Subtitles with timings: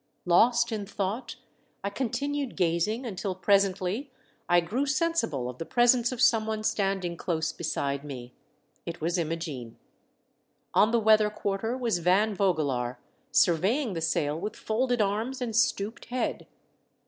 [0.25, 1.35] Lost in thought,
[1.83, 4.09] I continued gazing until presently
[4.49, 8.33] I grew sensible of the presence of someone standing close beside me.
[8.83, 9.77] It was Imogene.
[10.73, 12.97] On the weather quarter was Van Vogelaar
[13.31, 16.47] surveying the sail with folded arms and stooped head.